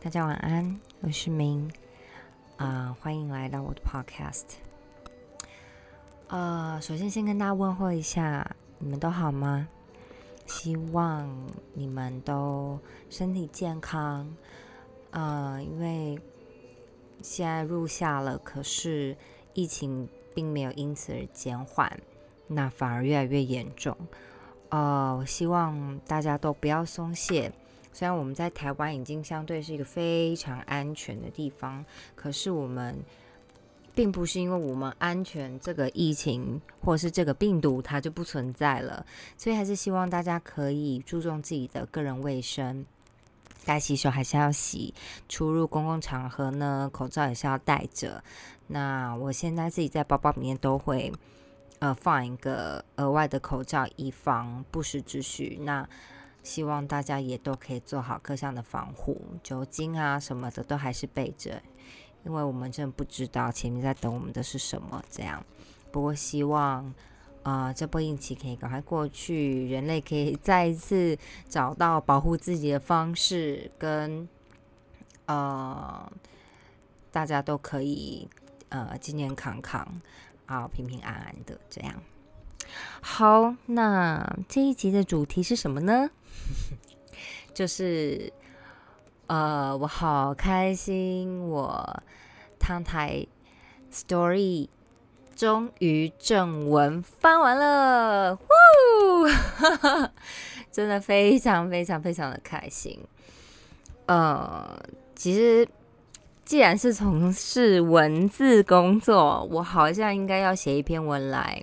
[0.00, 1.70] 大家晚安，我是明
[2.56, 4.44] 啊，欢迎来到我的 Podcast。
[6.28, 9.68] 呃，首先先跟大家问候一下，你们都好吗？
[10.46, 11.28] 希望
[11.74, 12.78] 你们都
[13.10, 14.34] 身体健康。
[15.10, 16.18] 呃，因为
[17.22, 19.16] 现在入夏了，可是
[19.54, 22.00] 疫情并没有因此而减缓，
[22.46, 23.96] 那反而越来越严重。
[24.70, 27.52] 呃，希望大家都不要松懈。
[27.92, 32.96] 虽然我们在台湾已经相对是一个非常安全的地方，可是我们
[33.94, 39.04] 并不是因为我们安全，这个疫情或是这个病毒它就不存在了。
[39.36, 42.86] 所以还是希望大家可以注重自己的个人卫生，
[43.68, 44.94] 该洗手还是要洗，
[45.28, 48.24] 出入公共场合呢，口罩也是要戴着。
[48.68, 51.12] 那我现在自己在包包里面都会
[51.78, 55.58] 呃放一个额外的口罩，以防不时之需。
[55.64, 55.86] 那
[56.42, 61.60] 希望大家也都可以做好各项的防护，酒精啊什么的都还是备着，
[62.24, 65.04] 因为我们真的不知道前面在等我们的是什么。
[65.10, 65.44] 这样，
[65.92, 66.94] 不过希望
[67.42, 71.16] 啊这波疫情可以赶快过去，人类可以再一次
[71.48, 74.28] 找到保护自己的方式，跟
[75.26, 76.10] 呃
[77.10, 78.28] 大家都可以
[78.68, 80.00] 呃健健康康
[80.46, 81.94] 啊平平安安的这样。
[83.00, 86.10] 好，那这一集的主题是什么呢？
[87.54, 88.32] 就是
[89.26, 92.02] 呃，我好开心，我
[92.58, 93.26] 汤台
[93.90, 94.68] story
[95.38, 99.24] 终于正文翻完了，呜，
[100.72, 102.98] 真的非常非常非常的开心。
[104.06, 104.76] 呃，
[105.14, 105.68] 其实
[106.44, 111.62] 既然是从事文字工作，我好像应该要写一篇文来。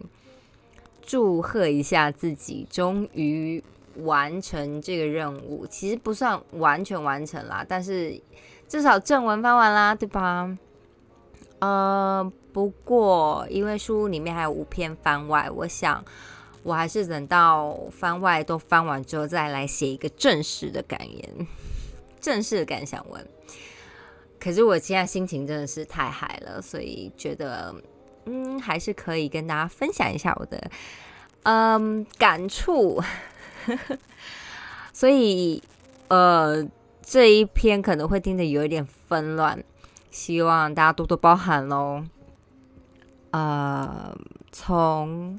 [1.02, 3.62] 祝贺一下自己，终于
[3.98, 5.68] 完成这个任务。
[5.68, 8.18] 其实不算完全完成啦，但是
[8.70, 10.58] 至少正文翻完啦，对吧？
[11.60, 16.02] 呃，不过因为书里面还有五篇番外，我想
[16.64, 21.48] 我还是等到番外都翻完之后，再来写一个正式的感言、
[22.22, 23.28] 正式的感想文。
[24.40, 27.76] 可是我现在心情真的是太嗨了，所以觉得。
[28.28, 30.72] 嗯，还是可以跟大家分享一下我的
[31.44, 33.00] 嗯感触，
[34.92, 35.62] 所以
[36.08, 36.68] 呃
[37.04, 39.64] 这一篇可能会听得有一点纷乱，
[40.10, 42.04] 希望大家多多包涵喽。
[43.36, 44.18] 呃，
[44.50, 45.38] 从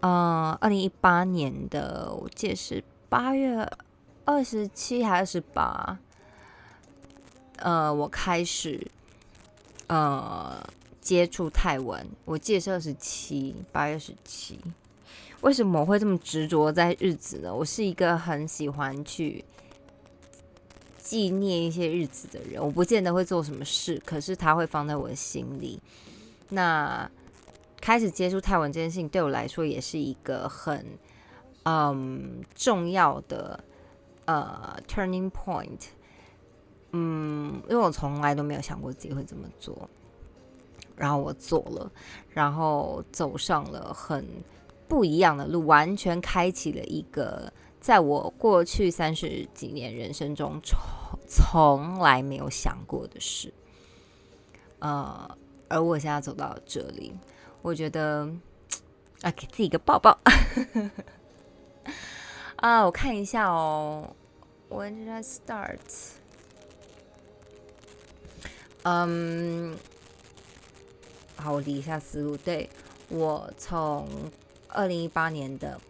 [0.00, 3.66] 嗯二零一八年的我记得是八月
[4.26, 5.98] 二十七还是十八，
[7.56, 8.86] 呃，我开始
[9.86, 10.62] 呃。
[11.02, 14.56] 接触泰文，我记得是二十七，八月十七。
[15.40, 17.52] 为什么我会这么执着在日子呢？
[17.52, 19.44] 我是一个很喜欢去
[20.96, 22.62] 纪念一些日子的人。
[22.64, 25.82] 我不见得会做什么事，可是它会放在我的心里。
[26.54, 27.10] 那
[27.80, 30.86] 开始接触泰文这件事情，对我来说也是一个很
[31.64, 33.64] 嗯重要的
[34.26, 35.86] 呃 turning point。
[36.92, 39.88] 嗯，因为我从来都没有想过自己会这么做。
[40.94, 41.90] 然后我做了，
[42.28, 44.24] 然后走上了很
[44.86, 50.78] 不一样的路，完全开启了一个在我过去三十几年人生中从
[51.26, 53.52] 从来没有想过的事。
[54.80, 55.38] 呃，
[55.72, 57.14] 而我现在走到这里，
[57.62, 58.28] 我觉得
[59.22, 60.18] 啊，给自己一个抱抱。
[62.56, 64.14] 啊，我看一下哦
[64.68, 65.78] ，When did I start？
[68.82, 69.78] 嗯。
[71.36, 72.36] 好，我理一下思路。
[72.36, 72.68] 对
[73.08, 74.06] 我从
[74.68, 75.80] 二零一八年的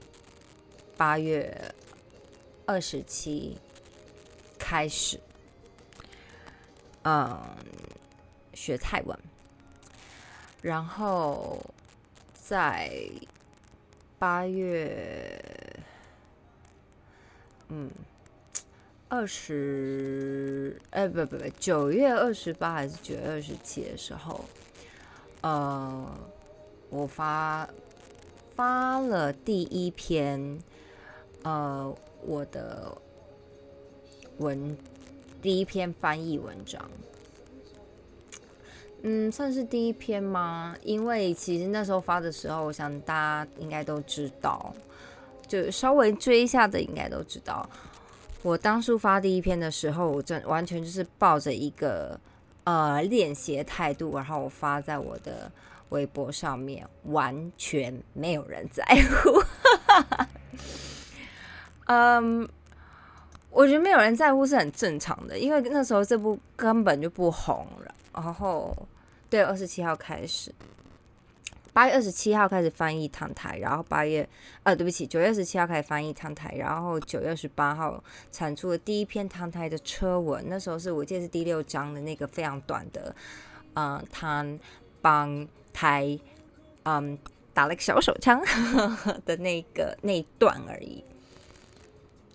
[0.97, 1.75] 八月
[2.65, 3.59] 二十七
[4.59, 5.19] 开始，
[7.03, 7.39] 嗯，
[8.55, 9.19] 学泰文，
[10.63, 11.59] 然后
[12.33, 12.91] 在
[14.19, 15.39] 八月，
[17.69, 17.91] 嗯，
[19.09, 24.45] 二十，哎，不不不，九月二十八还是九月二十七的时候。
[25.41, 26.19] 呃，
[26.89, 27.69] 我发
[28.55, 30.63] 发了第一篇，
[31.43, 31.93] 呃，
[32.25, 32.97] 我的
[34.39, 34.77] 文
[35.43, 36.89] 第一篇翻译文章，
[39.05, 40.77] 嗯，算是第一篇吗？
[40.85, 43.13] 因为其实那时候发的时候，我想大
[43.45, 44.73] 家应该都知道，
[45.49, 47.69] 就稍微追一下的应该都知道，
[48.43, 52.17] 我当初发第一篇的时候，我真完全就是抱着一个
[52.63, 55.51] 呃练习的态度，然后我发在我的
[55.89, 59.43] 微博上面，完全没有人在乎。
[61.87, 62.49] 嗯，
[63.51, 67.93] 我觉得没有人在乎是很正常的，因为那时候这部根本就不红了。
[68.15, 68.77] 然后，
[69.33, 70.53] 对，二十七号开始。
[71.73, 74.29] 八月二十七号开始翻译唐台，然后八月，
[74.63, 80.45] 呃，对不起，九月二十七号开始翻译唐台，然后九月二十八号产出了第一篇唐台的车文。
[80.49, 83.17] 那时候是我记得是第六章的那个非常短的，
[83.73, 84.59] 嗯，唐
[85.01, 86.19] 帮台，
[86.83, 87.19] 嗯，
[87.55, 88.39] 打了个小手枪
[89.25, 91.03] 的那个那一段而已。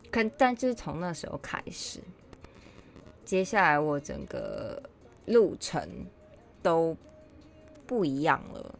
[0.10, 2.00] 可但就是从那时候开始，
[3.24, 4.82] 接下来我整个
[5.28, 6.08] 路程
[6.62, 6.95] 都
[7.86, 8.75] 不一样了。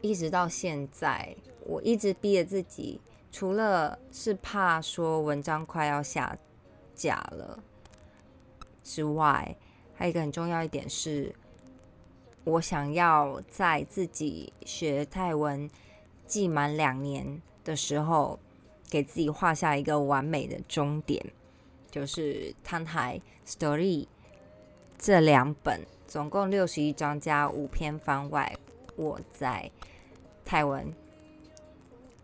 [0.00, 3.00] 一直到现在，我一直逼着自己，
[3.30, 6.38] 除了是怕说文章快要下
[6.94, 7.62] 架了
[8.82, 9.56] 之外，
[9.94, 11.34] 还有一个很重要一点是，
[12.44, 15.68] 我想要在自己学泰文
[16.26, 18.38] 记满两年的时候，
[18.88, 21.24] 给自己画下一个完美的终点，
[21.90, 24.04] 就是《摊台 Story》
[25.02, 28.54] 这两本，总共六十一章加五篇番外，
[28.96, 29.70] 我在。
[30.44, 30.92] 泰文，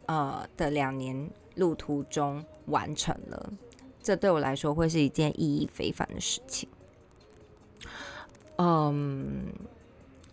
[0.07, 3.53] 呃的两年路途中完成了，
[4.03, 6.69] 这对我来说会是一件意义非凡的事情。
[8.57, 9.47] 嗯，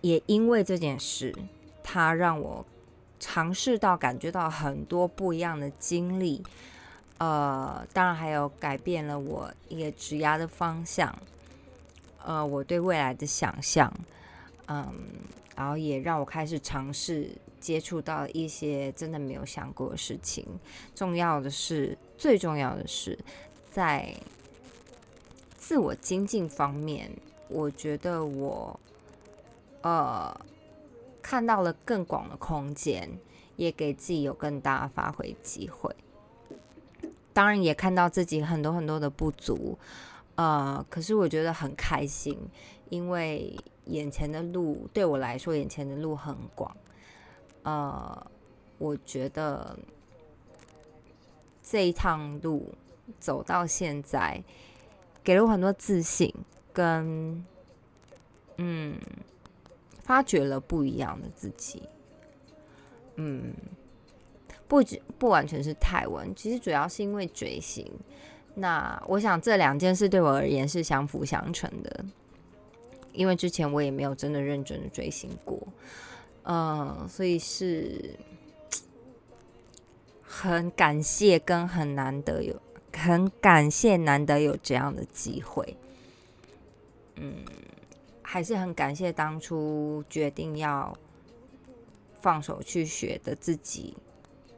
[0.01, 1.34] 也因为这件事，
[1.81, 2.66] 它让我
[3.19, 6.44] 尝试到、感觉到很多不一样的经历。
[7.19, 11.16] 呃，当然还有改变了我一个职涯的方向。
[12.24, 13.94] 呃，我对未来的想象，
[14.68, 14.94] 嗯，
[15.56, 17.30] 然后也让我开始尝试。
[17.64, 20.46] 接触到一些真的没有想过的事情。
[20.94, 23.18] 重要的是，最重要的是，
[23.72, 24.14] 在
[25.56, 27.10] 自我精进方面，
[27.48, 28.78] 我觉得我
[29.81, 30.38] 呃
[31.22, 33.10] 看到了更广的空间，
[33.56, 35.96] 也给自己有更大发挥机会。
[37.31, 39.80] 当然，也看到自己很多很多的不足，
[40.35, 42.38] 呃，可是我觉得很开心，
[42.89, 46.75] 因为眼前的路对我来说，眼前的路很广。
[47.62, 48.27] 呃，
[48.77, 49.77] 我觉得
[51.62, 52.74] 这一趟路
[53.19, 54.44] 走到现在，
[55.24, 56.33] 给了我很多自信，
[56.74, 57.45] 跟
[58.57, 59.00] 嗯，
[60.01, 61.83] 发掘了不一样的自己。
[63.15, 63.53] 嗯，
[64.68, 67.88] 不止不完全是泰文，其实主要是因为追星。
[68.55, 72.05] 那我想这两件事对我而言是相辅相成的，
[73.11, 75.59] 因为之前我也没有真的认真的追星过。
[76.44, 78.15] 嗯，所以是
[80.21, 82.61] 很感谢，跟很难得有，
[82.95, 85.77] 很感谢难得有这样的机会。
[87.15, 87.45] 嗯，
[88.21, 90.95] 还是很感谢当初决定要
[92.19, 93.95] 放手去学的自己。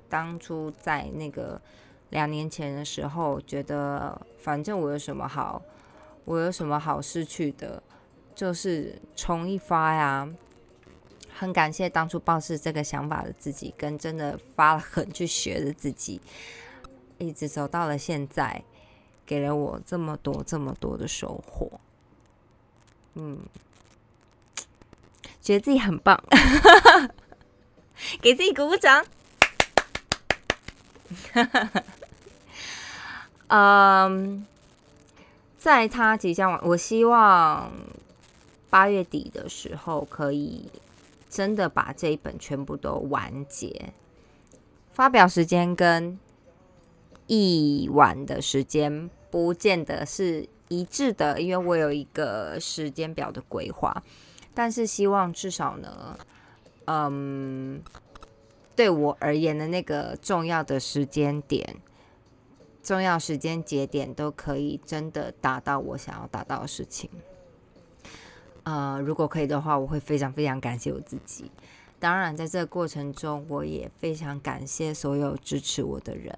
[0.09, 1.61] 当初在那个
[2.15, 5.61] 两年前的时候，觉得反正我有什么好，
[6.23, 7.83] 我有什么好失去的，
[8.33, 10.25] 就是冲一发呀。
[11.33, 16.21] 很感谢当初抱持这个想法的自己，跟真的发了狠去学的自己，
[17.17, 18.63] 一直走到了现在，
[19.25, 21.69] 给了我这么多这么多的收获。
[23.15, 23.39] 嗯，
[25.41, 26.23] 觉得自己很棒，
[28.21, 29.05] 给自己鼓鼓掌。
[33.47, 34.45] 嗯，
[35.57, 37.71] 在他即将完，我希望
[38.69, 40.69] 八月底的时候可以。
[41.27, 43.91] 真的把这一本全部都完结，
[44.93, 46.17] 发表时间跟
[47.27, 54.01] 译完的时间不见得是一致的，因为我有一个时间表的规划。
[54.53, 56.17] 但是希望至少呢，
[56.85, 57.81] 嗯，
[58.73, 61.75] 对我而言的那个重要的时间点、
[62.85, 67.09] 重要时间节点，都可以真的达到我想要达到的事情。
[68.61, 71.49] 呃，如果可以的话，我会非常非常感谢我自己。
[71.99, 76.37] 当然，在这个过程中，我也非常感谢所有支持我的人。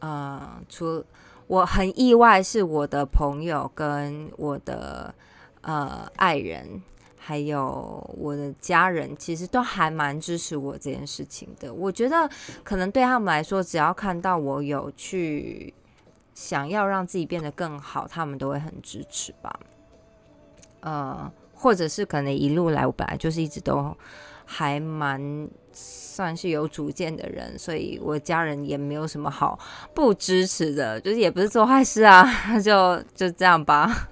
[0.00, 1.02] 呃，除
[1.46, 5.14] 我很意外，是我的朋友跟我的
[5.62, 6.82] 呃爱人，
[7.24, 11.72] 还有我的家人，其实都还蛮支持我这件事情的。
[11.72, 12.28] 我觉得，
[12.64, 15.72] 可能对他们来说，只要看到我有去
[16.34, 19.60] 想要让自己变得更好，他们都会很支持吧。
[20.80, 23.96] 呃，或者是可能一路来，我本来就是一直都
[24.44, 29.56] 还蛮算是有主见的人，所以我家人也没有什么好
[29.94, 32.24] 不支持的，就是也不是做坏事啊，
[32.58, 34.08] 就就这样吧。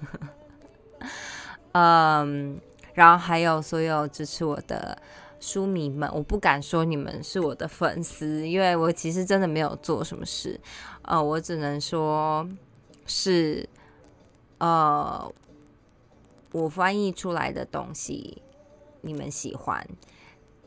[1.73, 2.59] 嗯，
[2.93, 4.97] 然后还有所有支持我的
[5.39, 10.59] 书迷们，我不敢说你们是我的粉丝，因为我其实真的没有做什么事，
[11.03, 12.47] 呃，我只能说
[13.05, 13.67] 是，
[14.59, 15.33] 呃，
[16.51, 18.41] 我翻译出来的东西
[19.01, 19.87] 你们喜欢，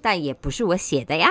[0.00, 1.30] 但也不是我写的呀，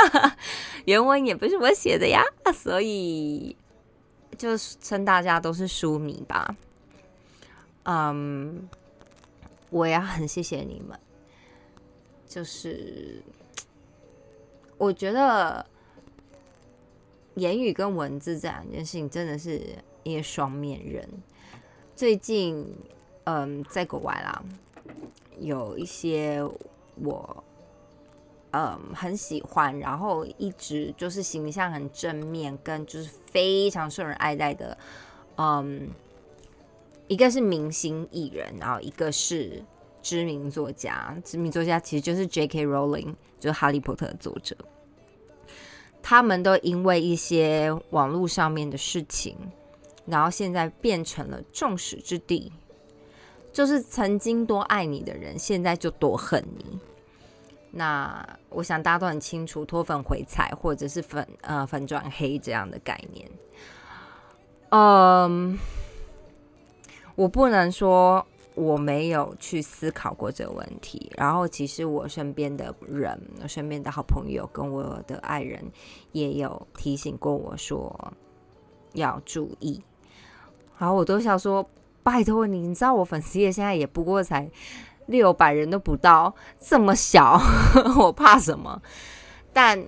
[0.86, 2.22] 原文也不是我写的呀，
[2.54, 3.54] 所以
[4.36, 6.56] 就称大家都是书迷吧，
[7.84, 8.68] 嗯。
[9.70, 10.98] 我也很谢谢你们，
[12.26, 13.22] 就是
[14.78, 15.66] 我觉得
[17.34, 19.60] 言语跟文字这两件事情真的是
[20.04, 21.08] 一个双面人。
[21.94, 22.66] 最近，
[23.24, 24.42] 嗯，在国外啦，
[25.40, 26.40] 有一些
[27.02, 27.44] 我
[28.52, 34.78] 嗯很喜欢，然后一直就是形象很正面，跟就是非常受人爱戴的，
[35.36, 35.90] 嗯。
[37.08, 39.62] 一个是明星艺人，然后一个是
[40.02, 41.16] 知名作家。
[41.24, 42.66] 知名作家其实就是 J.K.
[42.66, 44.56] Rowling，就是《哈利波特》的作者。
[46.02, 49.36] 他们都因为一些网络上面的事情，
[50.04, 52.52] 然后现在变成了众矢之的。
[53.52, 56.78] 就是曾经多爱你的人，现在就多恨你。
[57.70, 63.30] 那我想大家都很清楚，脱粉回踩或者是粉呃粉转黑这样的概念。
[64.70, 65.58] 嗯。
[67.16, 75.64] 我不能说我没有去思考过这个问题，然后其实我身边的人，我身边的好朋友跟我的爱人
[76.12, 78.14] 也有提醒过我说
[78.92, 79.82] 要注意，
[80.78, 81.68] 然后我都想说
[82.02, 84.48] 拜托你，你知道我粉丝页现在也不过才
[85.06, 87.40] 六百人都不到， 这么小，
[87.98, 88.80] 我怕什么？
[89.52, 89.82] 但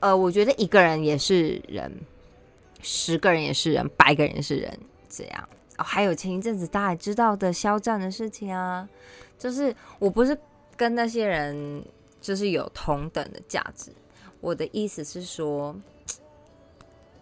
[0.00, 2.00] 呃，我觉得一个人也是人，
[2.82, 4.78] 十个人也是人，百个人也是人，
[5.08, 5.48] 这样。
[5.76, 8.88] 哦，还有前一阵子大家知道的肖战的事情啊，
[9.38, 10.38] 就是我不是
[10.76, 11.84] 跟那些人
[12.20, 13.92] 就是有同等的价值，
[14.40, 15.74] 我的意思是说，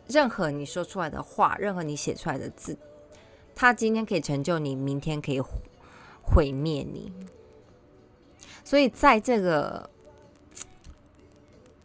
[0.06, 2.76] 任何你说出来的话，任何你写出来的字，
[3.54, 5.40] 他今天可以成就你，明天可以
[6.22, 7.12] 毁灭你，
[8.64, 9.88] 所以在这个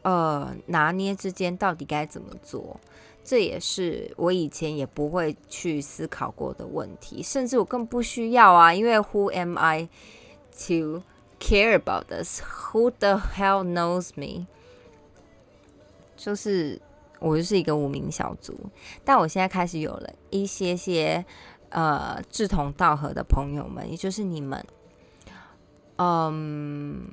[0.01, 2.79] 呃拿捏之间，到底该怎么做？
[3.27, 9.89] 这也是我以前也不会去思考过的问题，甚至我更不需要啊，因为 Who am I
[10.67, 11.03] to
[11.37, 12.41] care about this?
[12.41, 14.47] Who the hell knows me?
[16.15, 16.81] 就是
[17.19, 18.55] 我就是一个无名小卒，
[19.03, 21.25] 但我现在开始有了一些些
[21.67, 24.65] 呃志同道合的朋友们，也就是你们，
[25.97, 27.11] 嗯，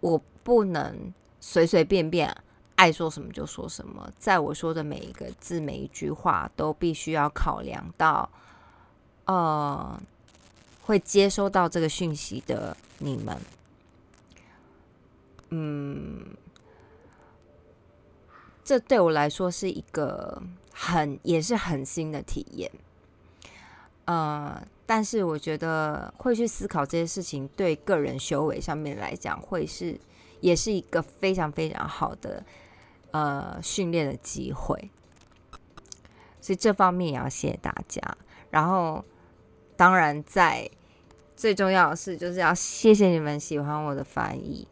[0.00, 2.34] 我不能随随便便。
[2.76, 8.28] 爱说什么就说什么，在我说的每一个字、每一句话，都必须要考量到，
[9.24, 9.98] 呃，
[10.82, 13.36] 会接收到这个讯息的你们，
[15.48, 16.36] 嗯，
[18.62, 20.42] 这对我来说是一个
[20.72, 22.70] 很也是很新的体验，
[24.04, 29.98] 呃，但是我觉得会去思考这些事情，对个人修为上面来讲，会是
[30.40, 32.44] 也是一个非常非常好的。
[33.16, 34.90] 呃，训练的机会，
[36.38, 37.98] 所以这方面也要谢谢大家。
[38.50, 39.02] 然后，
[39.74, 40.70] 当然，在
[41.34, 44.68] 最重要的是，就是要谢谢你们喜欢我的翻译。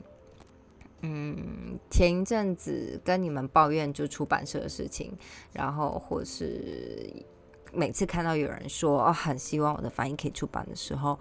[1.01, 5.17] 嗯，前一阵子跟你们抱怨就出版社的事情，
[5.55, 7.11] 然后或是
[7.73, 11.19] 每次看到有人说哦，很希望我的翻译可以出版的时候，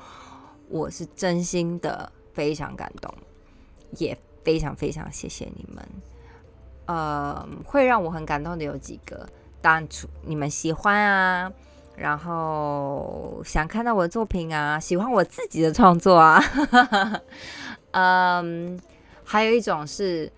[0.67, 3.13] 我是真心的非常感动，
[3.97, 5.87] 也非常非常谢谢你们。
[6.85, 9.25] 呃，会让我很感动的有几个，
[9.61, 9.87] 当然，
[10.23, 11.51] 你们喜欢啊，
[11.95, 16.43] 然后想看到我的作品啊，喜欢我自己的创作啊，
[17.91, 18.77] 嗯，
[19.23, 20.29] 还有一种是，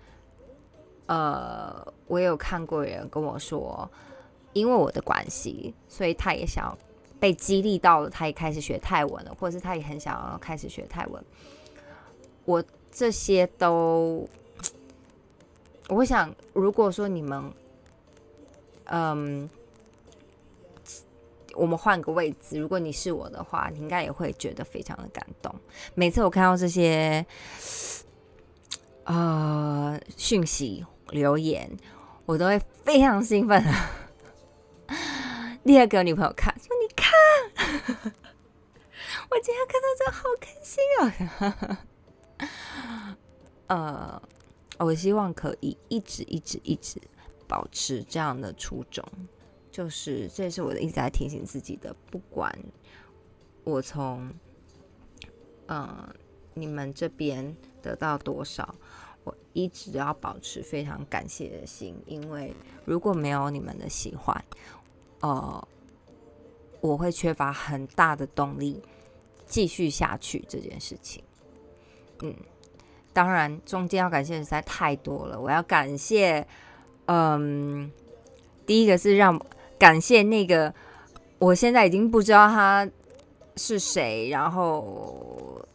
[1.06, 3.90] 呃，我有看过人跟我说，
[4.52, 6.78] 因为我的关系，所以他也想要
[7.18, 11.24] 被激励到了，他也开始学泰文了，或者是他也很想要开始学泰文，
[12.44, 12.62] 我
[12.92, 14.28] 这些都。
[15.88, 17.52] 我想，如果说你们，
[18.86, 19.48] 嗯，
[21.54, 25.54] 我们换个位置，如果你是我的话，你应该也会觉得非常的感动。
[25.94, 27.24] 每次我看到这些，
[29.04, 31.70] 呃，讯息留言，
[32.24, 33.64] 我都会非常兴奋。
[35.64, 37.12] 第二个女朋友看说：“你看，
[39.30, 41.78] 我今天看到这好开心啊。
[43.66, 44.22] ”呃，
[44.78, 47.00] 我希望可以一直一直一直
[47.48, 49.04] 保持这样的初衷，
[49.70, 52.52] 就是这也是我的一直在提醒自己的，不管
[53.64, 54.30] 我从
[55.68, 56.14] 嗯
[56.54, 58.74] 你们这边得到多少。
[59.24, 62.54] 我一直要保持非常感谢的心，因为
[62.84, 64.44] 如果没有你们的喜欢，
[65.18, 65.68] 呃，
[66.80, 68.80] 我会缺乏很大的动力
[69.44, 71.24] 继续下去这件事情。
[72.22, 72.32] 嗯，
[73.16, 76.46] 当然中间要感谢的实在太多了，我要感谢，
[77.06, 77.90] 嗯，
[78.66, 79.40] 第一个是让
[79.78, 80.74] 感谢那个
[81.38, 82.86] 我现在已经不知道他
[83.56, 85.66] 是谁，然后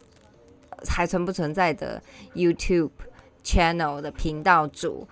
[0.88, 2.00] 还存不存在的
[2.36, 2.90] YouTube。
[3.44, 5.04] channel 的频道主，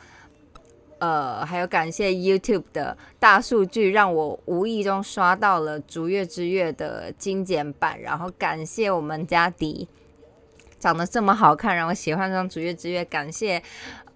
[1.01, 9.89] 呃，还有感谢 YouTube 的大数据，让我无意中刷到了《逐月之月》的精简版，然后感谢我们家迪
[10.81, 13.63] 长得这么好看，让我喜欢上《主月之月》，感谢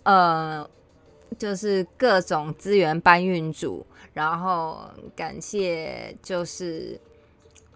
[0.03, 0.69] 呃，
[1.39, 7.01] 就是各种资源搬运组，然后感谢就是。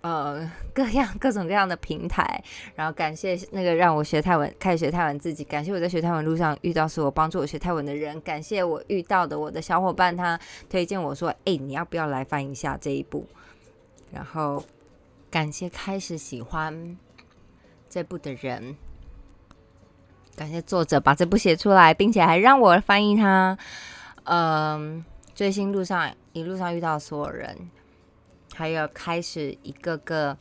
[0.00, 2.40] 呃，各样各种各样的平台，
[2.76, 10.38] 然后感谢那个让我学泰文、开始学泰文自己，感谢我在学泰文路上遇到所有帮助我学泰文的人，感谢我遇到的我的小伙伴，他
[10.70, 13.26] 推荐我说：“哎， 你要不要来翻一下这一部？”
[14.14, 14.62] 然后
[15.32, 16.96] 感谢开始喜欢
[17.88, 18.76] 这部的人，
[20.36, 23.56] 感谢作者把这部写出来，并且还让我翻译他。
[24.24, 25.04] 嗯，
[25.34, 27.70] 追星路上一路上遇到所有人。
[28.54, 30.36] 还有开始一个个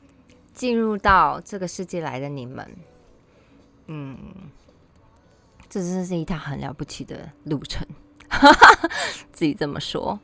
[0.52, 2.68] 进入到这个世界来的你们，
[3.86, 4.18] 嗯，
[5.70, 7.86] 这真是一趟很了不起的路程，
[9.32, 10.20] 自己这么说。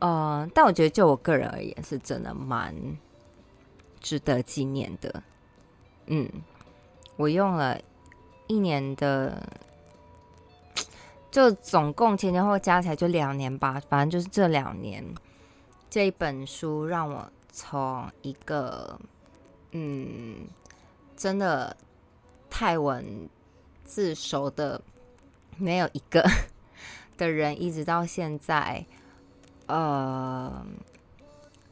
[0.00, 2.74] 呃，但我觉得就我个人而言，是真的蛮
[4.00, 5.22] 值得纪念的。
[6.06, 6.30] 嗯，
[7.16, 7.80] 我用了
[8.46, 9.42] 一年的，
[11.30, 15.04] 就总共前前后后加起来就两年吧，反正就是这两年。
[15.88, 18.98] 这本书让我从一个
[19.72, 20.46] 嗯，
[21.16, 21.76] 真的
[22.50, 23.28] 泰文
[23.84, 24.80] 字熟的
[25.56, 26.28] 没有一个
[27.16, 28.84] 的人，一直到现在，
[29.66, 30.64] 呃，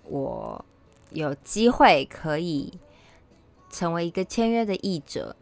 [0.04, 0.64] 我
[1.11, 2.72] 有机会可以
[3.74, 5.34] 成为一个签约的译者，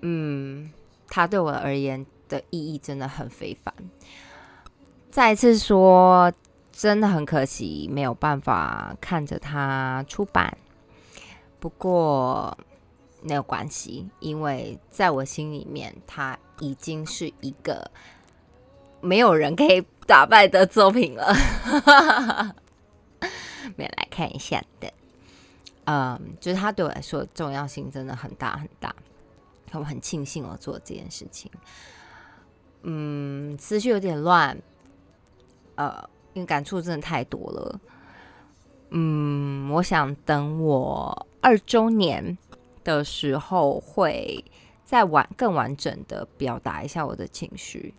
[0.00, 0.72] 嗯，
[1.08, 3.74] 他对我而言的意义真的很非凡。
[5.10, 6.32] 再一次说。
[6.72, 10.56] 真的很可惜，没有办法看着它出版。
[11.58, 12.56] 不过
[13.20, 17.90] 没有关系，因为在我心里面，它已经是一个
[19.02, 21.34] 没有人可以打败的作品了。
[23.76, 24.90] 没有来看一下的，
[25.90, 28.94] 嗯，就是它对我来说重要性真的很大很大。
[29.72, 31.50] 我很庆幸我做这件事情。
[32.82, 34.56] 嗯，思绪有点乱，
[35.74, 36.08] 呃。
[36.32, 37.80] 因为感触真的太多了，
[38.90, 42.38] 嗯，我想等我二周年
[42.84, 44.44] 的时候，会
[44.84, 47.96] 再完更完整的表达一下我的情绪。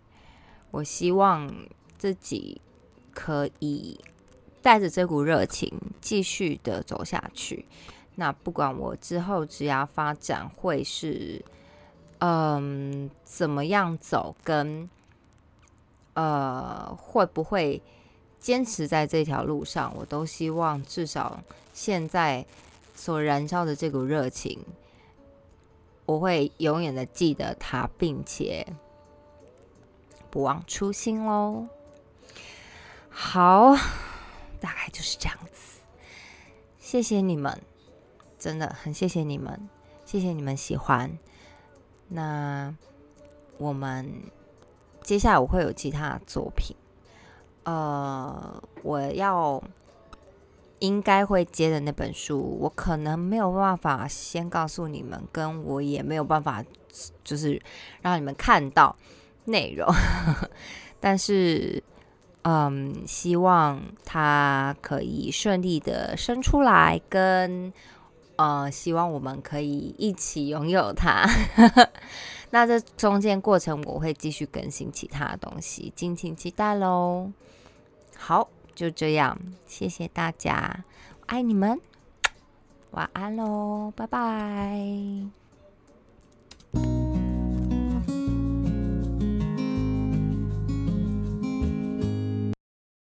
[0.70, 1.54] 我希望
[1.98, 2.58] 自己
[3.12, 4.00] 可以
[4.62, 5.70] 带着这股热情
[6.00, 7.66] 继续的走下去。
[8.14, 11.44] 那不管我之后职涯发展会是
[12.20, 14.88] 嗯怎么样走，跟
[16.14, 17.82] 呃会不会。
[18.42, 22.44] 坚持在这条路上，我都希望至少现在
[22.92, 24.58] 所燃烧的这股热情，
[26.06, 28.66] 我会永远的记得它，并且
[30.28, 31.68] 不忘初心喽。
[33.08, 33.76] 好，
[34.62, 35.80] 大概就是这样子。
[36.78, 37.60] 谢谢你们，
[38.38, 39.68] 真的很谢谢你们，
[40.04, 41.18] 谢谢你们喜欢。
[42.08, 42.74] 那
[43.58, 44.22] 我们
[45.02, 46.76] 接下来我会有其他的作品。
[47.64, 49.62] 呃，我要
[50.80, 56.64] 应该会接的那本书，我可能没有办法先告诉你们，跟我也没有办法
[57.22, 57.62] 就是
[58.00, 58.96] 让你们看到
[59.44, 59.88] 内容，
[60.98, 61.82] 但是，
[62.42, 67.72] 嗯，希望它可以顺利的生出来，跟
[68.36, 71.24] 呃，希望我们可以一起拥有它。
[72.50, 77.30] 那这中间过程，我会继续更新其他东西，敬请期待喽。
[78.16, 80.84] 好，就这样，谢谢大家，
[81.26, 81.80] 爱你们，
[82.90, 85.41] 晚安喽，拜拜。